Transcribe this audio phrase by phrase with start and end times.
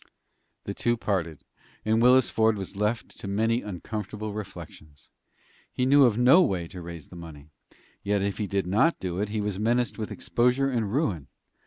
[0.63, 1.43] The two parted,
[1.85, 5.11] and Willis Ford was left to many uncomfortable reflections.
[5.71, 7.49] He knew of no way to raise the money;
[8.01, 11.27] yet, if he did not do it, he was menaced with exposure and ruin.